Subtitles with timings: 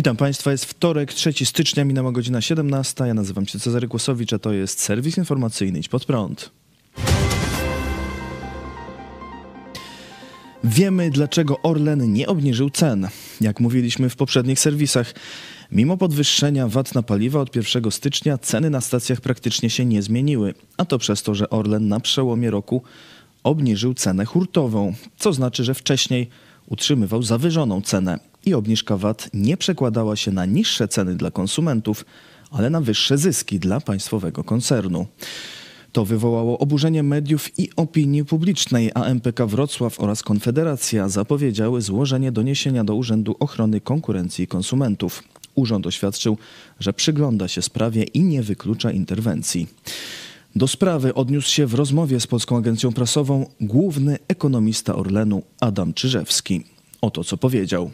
[0.00, 3.06] Witam Państwa, jest wtorek, 3 stycznia, minęła godzina 17.
[3.06, 6.50] Ja nazywam się Cezary Kłosowicz, a to jest serwis informacyjny Idź Pod Prąd.
[10.64, 13.08] Wiemy, dlaczego Orlen nie obniżył cen.
[13.40, 15.14] Jak mówiliśmy w poprzednich serwisach,
[15.72, 20.54] mimo podwyższenia VAT na paliwa od 1 stycznia ceny na stacjach praktycznie się nie zmieniły,
[20.76, 22.82] a to przez to, że Orlen na przełomie roku
[23.42, 26.28] obniżył cenę hurtową, co znaczy, że wcześniej
[26.66, 32.04] utrzymywał zawyżoną cenę i obniżka VAT nie przekładała się na niższe ceny dla konsumentów,
[32.50, 35.06] ale na wyższe zyski dla państwowego koncernu.
[35.92, 42.84] To wywołało oburzenie mediów i opinii publicznej, a MPK Wrocław oraz Konfederacja zapowiedziały złożenie doniesienia
[42.84, 45.22] do Urzędu Ochrony Konkurencji i Konsumentów.
[45.54, 46.38] Urząd oświadczył,
[46.80, 49.68] że przygląda się sprawie i nie wyklucza interwencji.
[50.56, 56.64] Do sprawy odniósł się w rozmowie z Polską Agencją Prasową główny ekonomista Orlenu Adam Czyżewski.
[57.00, 57.90] Oto co powiedział.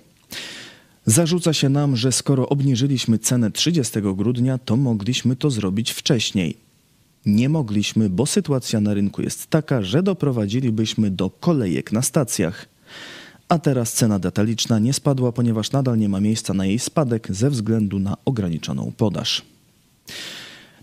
[1.06, 6.56] Zarzuca się nam, że skoro obniżyliśmy cenę 30 grudnia, to mogliśmy to zrobić wcześniej.
[7.26, 12.66] Nie mogliśmy, bo sytuacja na rynku jest taka, że doprowadzilibyśmy do kolejek na stacjach.
[13.48, 17.50] A teraz cena detaliczna nie spadła, ponieważ nadal nie ma miejsca na jej spadek ze
[17.50, 19.42] względu na ograniczoną podaż.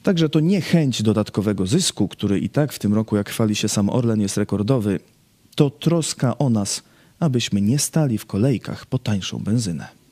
[0.04, 3.70] Także to nie chęć dodatkowego zysku, który i tak w tym roku, jak chwali się
[3.70, 5.00] sam Orlen, jest rekordowy,
[5.56, 6.84] to troska o nas,
[7.20, 10.03] abyśmy nie stali w kolejkach po tańszą benzynę.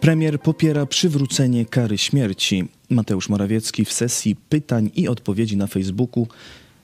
[0.00, 2.68] Premier popiera przywrócenie kary śmierci.
[2.90, 6.26] Mateusz Morawiecki w sesji pytań i odpowiedzi na Facebooku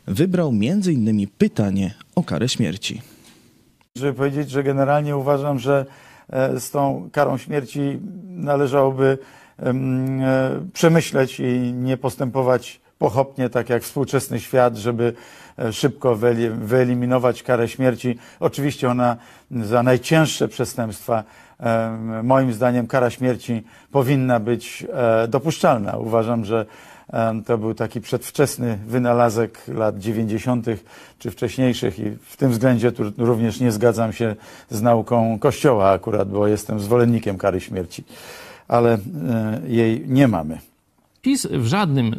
[0.06, 1.27] wybrał m.in.
[1.39, 3.03] pytanie o karę śmierci.
[3.97, 5.87] Żeby powiedzieć, że generalnie uważam, że
[6.31, 9.19] e, z tą karą śmierci należałoby
[9.59, 9.75] e,
[10.72, 15.12] przemyśleć i nie postępować pochopnie, tak jak współczesny świat, żeby
[15.59, 16.16] e, szybko
[16.59, 18.19] wyeliminować karę śmierci.
[18.41, 19.16] Oczywiście ona
[19.50, 21.25] za najcięższe przestępstwa,
[22.22, 25.97] moim zdaniem, kara śmierci powinna być e, dopuszczalna.
[25.97, 26.67] Uważam, że
[27.47, 30.67] to był taki przedwczesny wynalazek lat 90.
[31.19, 34.37] czy wcześniejszych i w tym względzie tu również nie zgadzam się
[34.71, 38.05] z nauką Kościoła akurat, bo jestem zwolennikiem kary śmierci,
[38.69, 38.99] ale e,
[39.67, 40.59] jej nie mamy.
[41.26, 42.19] PiS w żadnym y,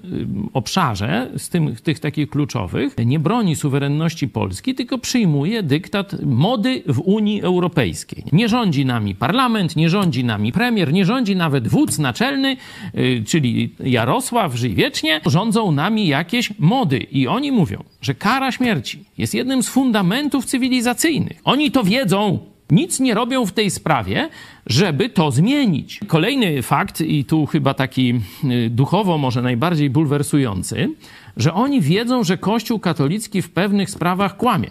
[0.53, 6.99] obszarze z tym, tych takich kluczowych nie broni suwerenności Polski, tylko przyjmuje dyktat mody w
[6.99, 8.23] Unii Europejskiej.
[8.31, 12.57] Nie rządzi nami parlament, nie rządzi nami premier, nie rządzi nawet wódz naczelny,
[12.95, 15.21] y, czyli Jarosław, żyj wiecznie.
[15.25, 21.41] Rządzą nami jakieś mody i oni mówią, że kara śmierci jest jednym z fundamentów cywilizacyjnych.
[21.43, 22.39] Oni to wiedzą,
[22.69, 24.29] nic nie robią w tej sprawie,
[24.65, 25.99] żeby to zmienić.
[26.07, 30.89] Kolejny fakt, i tu chyba taki y, duchowo może najbardziej bulwersujący,
[31.37, 34.69] że oni wiedzą, że Kościół katolicki w pewnych sprawach kłamie.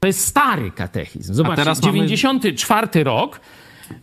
[0.00, 1.34] To jest stary katechizm.
[1.34, 3.04] Zobaczcie, teraz 94 mamy...
[3.04, 3.40] rok.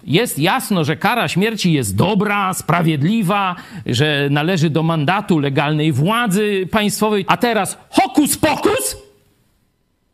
[0.03, 3.55] Jest jasno, że kara śmierci jest dobra, sprawiedliwa,
[3.85, 7.25] że należy do mandatu legalnej władzy państwowej.
[7.27, 8.97] A teraz hokus pokus!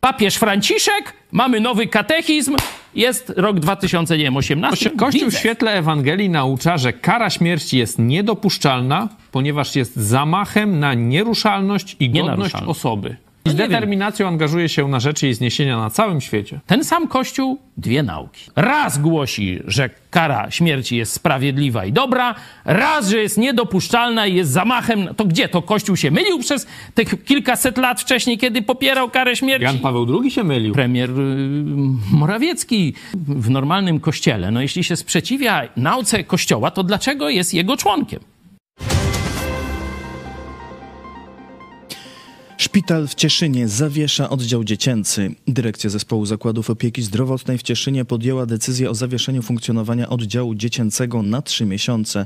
[0.07, 2.55] papież Franciszek, mamy nowy katechizm,
[2.95, 4.89] jest rok 2018.
[4.89, 11.95] Kościół w świetle Ewangelii naucza, że kara śmierci jest niedopuszczalna, ponieważ jest zamachem na nieruszalność
[11.99, 13.26] i godność osoby.
[13.47, 16.59] I z determinacją angażuje się na rzeczy jej zniesienia na całym świecie.
[16.67, 18.41] Ten sam Kościół dwie nauki.
[18.55, 22.35] Raz głosi, że kara śmierci jest sprawiedliwa i dobra,
[22.65, 25.15] raz, że jest niedopuszczalna i jest zamachem.
[25.15, 25.49] To gdzie?
[25.49, 29.63] To Kościół się mylił przez tych kilkaset lat wcześniej, kiedy popierał karę śmierci?
[29.63, 30.73] Jan Paweł II się mylił.
[30.73, 31.13] Premier y,
[32.11, 32.93] Morawiecki
[33.27, 34.51] w normalnym kościele.
[34.51, 38.19] No jeśli się sprzeciwia nauce Kościoła, to dlaczego jest jego członkiem?
[42.77, 45.35] Szpital w Cieszynie zawiesza oddział dziecięcy.
[45.47, 51.41] Dyrekcja Zespołu Zakładów Opieki Zdrowotnej w Cieszynie podjęła decyzję o zawieszeniu funkcjonowania oddziału dziecięcego na
[51.41, 52.25] trzy miesiące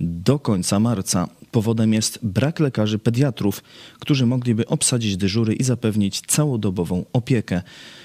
[0.00, 1.28] do końca marca.
[1.50, 3.62] Powodem jest brak lekarzy pediatrów,
[3.98, 7.62] którzy mogliby obsadzić dyżury i zapewnić całodobową opiekę.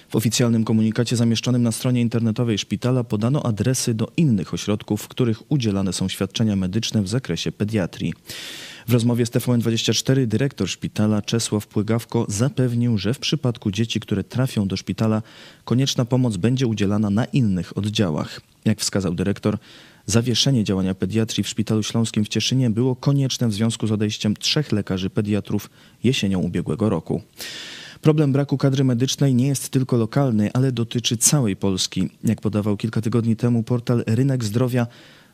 [0.10, 5.52] W oficjalnym komunikacie zamieszczonym na stronie internetowej szpitala podano adresy do innych ośrodków, w których
[5.52, 8.14] udzielane są świadczenia medyczne w zakresie pediatrii.
[8.88, 14.68] W rozmowie z TVN24 dyrektor szpitala Czesław Płygawko zapewnił, że w przypadku dzieci, które trafią
[14.68, 15.22] do szpitala,
[15.66, 18.42] konieczna pomoc będzie udzielana na innych oddziałach.
[18.66, 19.58] Jak wskazał dyrektor,
[20.06, 24.72] zawieszenie działania pediatrii w Szpitalu Śląskim w Cieszynie było konieczne w związku z odejściem trzech
[24.72, 25.70] lekarzy pediatrów
[26.04, 27.22] jesienią ubiegłego roku.
[28.02, 32.10] Problem braku kadry medycznej nie jest tylko lokalny, ale dotyczy całej Polski.
[32.24, 34.88] Jak podawał kilka tygodni temu portal Rynek Zdrowia,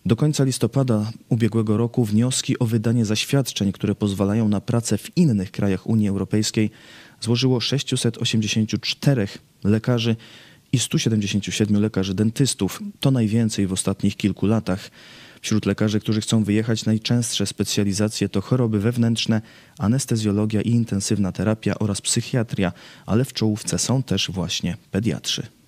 [0.05, 5.51] do końca listopada ubiegłego roku wnioski o wydanie zaświadczeń, które pozwalają na pracę w innych
[5.51, 6.71] krajach Unii Europejskiej,
[7.21, 9.27] złożyło 684
[9.63, 10.15] lekarzy
[10.71, 12.83] i 177 lekarzy dentystów.
[12.99, 14.91] To najwięcej w ostatnich kilku latach.
[15.41, 19.41] Wśród lekarzy, którzy chcą wyjechać, najczęstsze specjalizacje to choroby wewnętrzne,
[19.77, 22.71] anestezjologia i intensywna terapia oraz psychiatria,
[23.05, 25.58] ale w czołówce są też właśnie pediatrzy.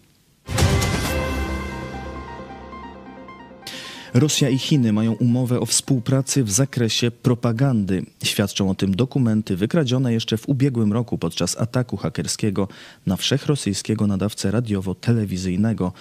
[4.14, 8.06] Rosja i Chiny mają umowę o współpracy w zakresie propagandy.
[8.24, 12.68] Świadczą o tym dokumenty wykradzione jeszcze w ubiegłym roku podczas ataku hakerskiego
[13.06, 15.92] na wszechrosyjskiego nadawcę radiowo-telewizyjnego.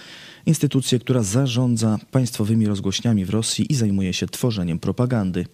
[0.46, 5.46] Instytucję, która zarządza państwowymi rozgłośniami w Rosji i zajmuje się tworzeniem propagandy.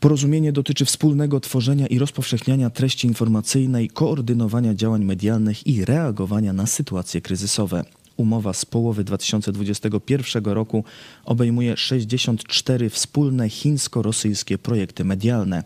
[0.00, 7.20] Porozumienie dotyczy wspólnego tworzenia i rozpowszechniania treści informacyjnej, koordynowania działań medialnych i reagowania na sytuacje
[7.20, 7.84] kryzysowe.
[8.16, 10.84] Umowa z połowy 2021 roku
[11.24, 15.62] obejmuje 64 wspólne chińsko-rosyjskie projekty medialne.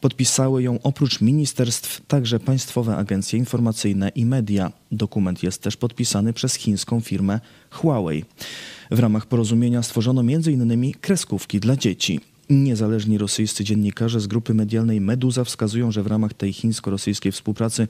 [0.00, 4.72] Podpisały ją oprócz ministerstw także państwowe agencje informacyjne i media.
[4.92, 7.40] Dokument jest też podpisany przez chińską firmę
[7.70, 8.24] Huawei.
[8.90, 10.92] W ramach porozumienia stworzono m.in.
[11.00, 12.20] kreskówki dla dzieci.
[12.50, 17.88] Niezależni rosyjscy dziennikarze z grupy medialnej Meduza wskazują, że w ramach tej chińsko-rosyjskiej współpracy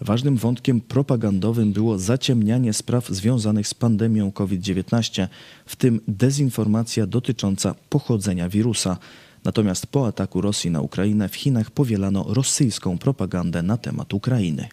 [0.00, 5.28] ważnym wątkiem propagandowym było zaciemnianie spraw związanych z pandemią COVID-19,
[5.66, 8.96] w tym dezinformacja dotycząca pochodzenia wirusa.
[9.44, 14.68] Natomiast po ataku Rosji na Ukrainę w Chinach powielano rosyjską propagandę na temat Ukrainy.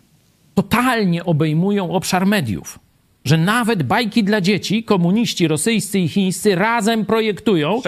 [0.53, 2.84] Totalnie obejmują obszar mediów
[3.25, 7.81] że nawet bajki dla dzieci komuniści rosyjscy i chińscy razem projektują,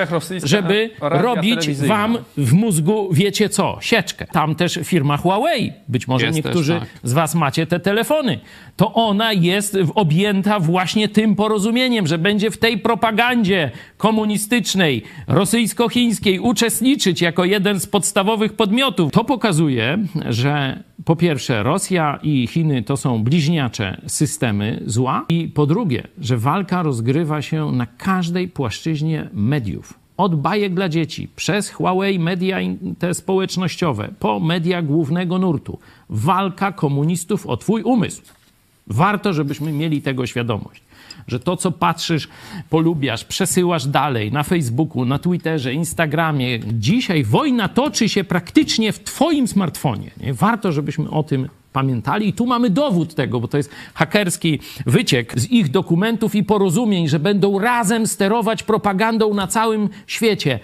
[0.43, 4.25] żeby robić wam w mózgu, wiecie co, sieczkę.
[4.31, 6.89] Tam też firma Huawei, być może jest niektórzy też, tak.
[7.03, 8.39] z was macie te telefony,
[8.75, 17.21] to ona jest objęta właśnie tym porozumieniem, że będzie w tej propagandzie komunistycznej, rosyjsko-chińskiej uczestniczyć
[17.21, 19.11] jako jeden z podstawowych podmiotów.
[19.11, 19.97] To pokazuje,
[20.29, 26.37] że po pierwsze Rosja i Chiny to są bliźniacze systemy zła i po drugie, że
[26.37, 32.57] walka rozgrywa się na każdej płaszczyźnie mediów od bajek dla dzieci, przez Huawei media
[32.99, 35.79] te społecznościowe, po media głównego nurtu.
[36.09, 38.21] Walka komunistów o twój umysł.
[38.87, 40.81] Warto, żebyśmy mieli tego świadomość
[41.27, 42.27] że to, co patrzysz,
[42.69, 46.59] polubiasz, przesyłasz dalej na Facebooku, na Twitterze, Instagramie.
[46.59, 50.11] Dzisiaj wojna toczy się praktycznie w Twoim smartfonie.
[50.21, 50.33] Nie?
[50.33, 52.27] Warto, żebyśmy o tym pamiętali.
[52.27, 57.07] I tu mamy dowód tego, bo to jest hakerski wyciek z ich dokumentów i porozumień,
[57.07, 60.59] że będą razem sterować propagandą na całym świecie.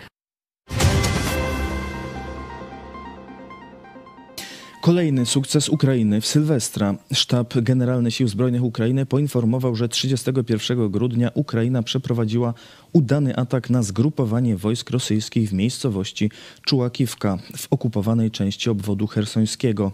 [4.84, 6.96] Kolejny sukces Ukrainy w Sylwestra.
[7.14, 12.54] Sztab Generalny Sił Zbrojnych Ukrainy poinformował, że 31 grudnia Ukraina przeprowadziła
[12.94, 16.32] udany atak na zgrupowanie wojsk rosyjskich w miejscowości
[16.66, 19.92] Czułakiwka w okupowanej części obwodu hersońskiego.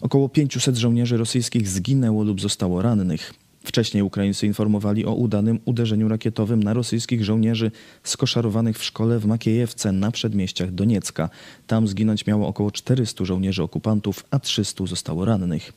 [0.00, 3.41] Około 500 żołnierzy rosyjskich zginęło lub zostało rannych.
[3.64, 7.70] Wcześniej Ukraińcy informowali o udanym uderzeniu rakietowym na rosyjskich żołnierzy
[8.02, 11.30] skoszarowanych w szkole w Makiejewce na przedmieściach Doniecka.
[11.66, 15.72] Tam zginąć miało około 400 żołnierzy okupantów, a 300 zostało rannych.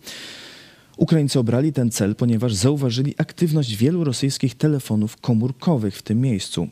[0.98, 6.68] Ukraińcy obrali ten cel, ponieważ zauważyli aktywność wielu rosyjskich telefonów komórkowych w tym miejscu.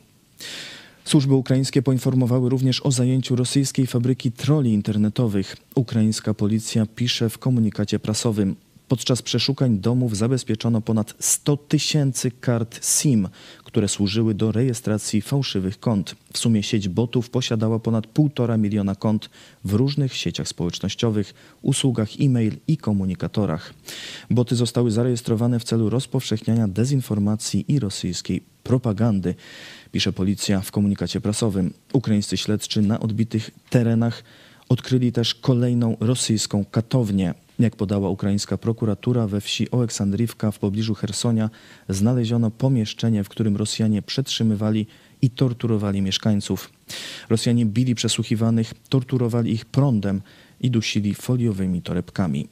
[1.06, 5.58] Służby ukraińskie poinformowały również o zajęciu rosyjskiej fabryki troli internetowych.
[5.76, 8.56] Ukraińska policja pisze w komunikacie prasowym:
[8.88, 13.30] Podczas przeszukań domów zabezpieczono ponad 100 tysięcy kart SIM,
[13.64, 16.16] które służyły do rejestracji fałszywych kont.
[16.34, 19.30] W sumie sieć botów posiadała ponad 1,5 miliona kont
[19.66, 23.74] w różnych sieciach społecznościowych, usługach e-mail i komunikatorach.
[24.30, 29.36] Boty zostały zarejestrowane w celu rozpowszechniania dezinformacji i rosyjskiej propagandy,
[29.92, 31.74] pisze policja w komunikacie prasowym.
[31.94, 34.24] Ukraińscy śledczy na odbitych terenach
[34.70, 37.34] odkryli też kolejną rosyjską katownię.
[37.60, 41.50] Jak podała ukraińska prokuratura, we wsi Oleksandriwka w pobliżu Hersonia
[41.90, 44.88] znaleziono pomieszczenie, w którym Rosjanie przetrzymywali
[45.22, 46.72] i torturowali mieszkańców.
[47.30, 50.22] Rosjanie bili przesłuchiwanych, torturowali ich prądem
[50.62, 52.48] i dusili foliowymi torebkami.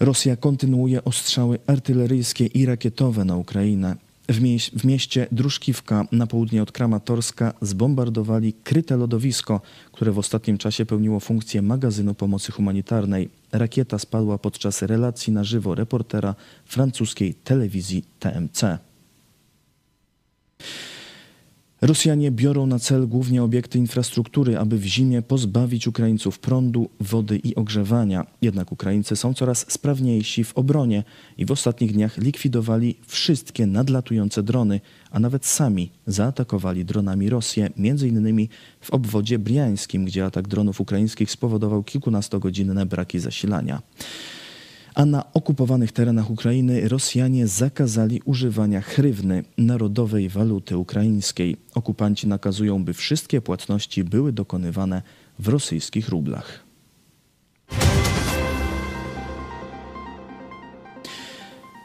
[0.00, 3.96] Rosja kontynuuje ostrzały artyleryjskie i rakietowe na Ukrainę.
[4.28, 9.60] W, mieś, w mieście Druszkiwka na południe od Kramatorska zbombardowali kryte lodowisko,
[9.92, 13.28] które w ostatnim czasie pełniło funkcję magazynu pomocy humanitarnej.
[13.52, 18.78] Rakieta spadła podczas relacji na żywo reportera francuskiej telewizji TMC.
[21.80, 27.54] Rosjanie biorą na cel głównie obiekty infrastruktury, aby w zimie pozbawić Ukraińców prądu, wody i
[27.54, 28.26] ogrzewania.
[28.42, 31.04] Jednak Ukraińcy są coraz sprawniejsi w obronie
[31.36, 34.80] i w ostatnich dniach likwidowali wszystkie nadlatujące drony,
[35.10, 38.48] a nawet sami zaatakowali dronami Rosję, m.in.
[38.80, 43.82] w obwodzie briańskim, gdzie atak dronów ukraińskich spowodował kilkunastogodzinne braki zasilania.
[44.98, 51.56] A na okupowanych terenach Ukrainy Rosjanie zakazali używania hrywny, narodowej waluty ukraińskiej.
[51.74, 55.02] Okupanci nakazują, by wszystkie płatności były dokonywane
[55.38, 56.64] w rosyjskich rublach.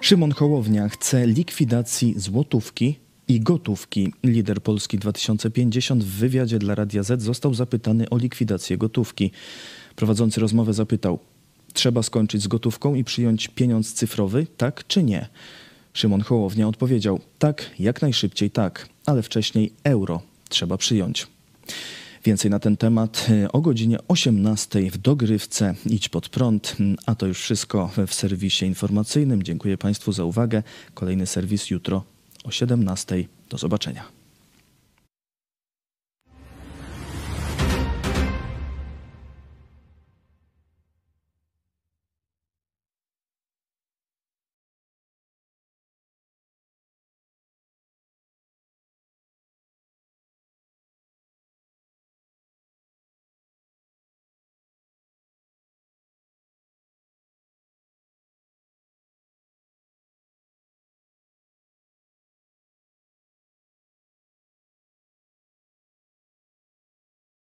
[0.01, 4.13] Szymon Hołownia chce likwidacji złotówki i gotówki.
[4.24, 9.32] Lider Polski 2050 w wywiadzie dla Radia Z został zapytany o likwidację gotówki.
[9.96, 11.20] Prowadzący rozmowę zapytał:
[11.74, 15.27] Trzeba skończyć z gotówką i przyjąć pieniądz cyfrowy, tak czy nie?
[15.94, 21.27] Szymon Hołownia odpowiedział: Tak, jak najszybciej tak, ale wcześniej euro trzeba przyjąć.
[22.25, 26.75] Więcej na ten temat y, o godzinie 18 w dogrywce Idź pod prąd.
[27.06, 29.44] A to już wszystko w serwisie informacyjnym.
[29.44, 30.63] Dziękuję Państwu za uwagę.
[30.94, 32.03] Kolejny serwis jutro
[32.44, 33.25] o 17.
[33.50, 34.23] Do zobaczenia.